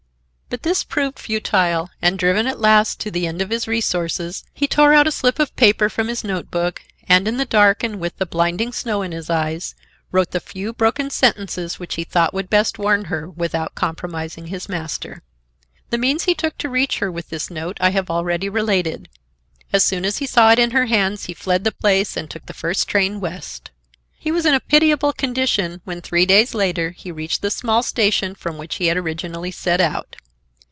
But 0.53 0.63
this 0.63 0.83
proved 0.83 1.17
futile, 1.17 1.91
and, 2.01 2.19
driven 2.19 2.45
at 2.45 2.59
last 2.59 2.99
to 2.99 3.09
the 3.09 3.25
end 3.25 3.41
of 3.41 3.51
his 3.51 3.69
resources, 3.69 4.43
he 4.53 4.67
tore 4.67 4.93
out 4.93 5.07
a 5.07 5.11
slip 5.13 5.39
of 5.39 5.55
paper 5.55 5.87
from 5.87 6.09
his 6.09 6.25
note 6.25 6.51
book 6.51 6.81
and, 7.07 7.25
in 7.25 7.37
the 7.37 7.45
dark 7.45 7.85
and 7.85 8.01
with 8.01 8.17
the 8.17 8.25
blinding 8.25 8.73
snow 8.73 9.01
in 9.01 9.13
his 9.13 9.29
eyes, 9.29 9.75
wrote 10.11 10.31
the 10.31 10.41
few 10.41 10.73
broken 10.73 11.09
sentences 11.09 11.79
which 11.79 11.95
he 11.95 12.03
thought 12.03 12.33
would 12.33 12.49
best 12.49 12.77
warn 12.77 13.05
her, 13.05 13.29
without 13.29 13.75
compromising 13.75 14.47
his 14.47 14.67
master. 14.67 15.21
The 15.89 15.97
means 15.97 16.25
he 16.25 16.35
took 16.35 16.57
to 16.57 16.67
reach 16.69 16.99
her 16.99 17.09
with 17.09 17.29
this 17.29 17.49
note 17.49 17.77
I 17.79 17.91
have 17.91 18.09
already 18.09 18.49
related. 18.49 19.07
As 19.71 19.85
soon 19.85 20.03
as 20.03 20.17
he 20.17 20.25
saw 20.25 20.51
it 20.51 20.59
in 20.59 20.71
her 20.71 20.87
hands 20.87 21.27
he 21.27 21.33
fled 21.33 21.63
the 21.63 21.71
place 21.71 22.17
and 22.17 22.29
took 22.29 22.47
the 22.47 22.53
first 22.53 22.89
train 22.89 23.21
west. 23.21 23.71
He 24.19 24.33
was 24.33 24.45
in 24.45 24.53
a 24.53 24.59
pitiable 24.59 25.13
condition, 25.13 25.79
when, 25.85 26.01
three 26.01 26.25
days 26.25 26.53
later, 26.53 26.89
he 26.89 27.09
reached 27.09 27.41
the 27.41 27.51
small 27.51 27.81
station 27.81 28.35
from 28.35 28.57
which 28.57 28.75
he 28.75 28.87
had 28.87 28.97
originally 28.97 29.51
set 29.51 29.79
out. 29.79 30.17